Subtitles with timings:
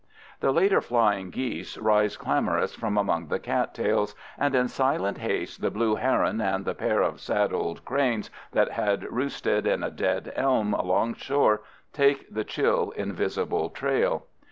[0.39, 5.61] The later flying geese rise clamorous from among the cat tails, and in silent haste
[5.61, 9.91] the blue heron and the pair of sad old cranes that had roosted in a
[9.91, 11.61] dead elm alongshore
[11.93, 14.25] take the chill, invisible trail.